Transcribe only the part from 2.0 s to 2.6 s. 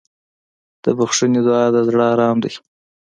ارام دی.